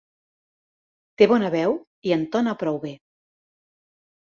Té 1.21 1.27
bona 1.33 1.51
veu 1.57 1.77
i 2.11 2.15
entona 2.17 2.57
prou 2.65 2.83
bé. 2.89 2.97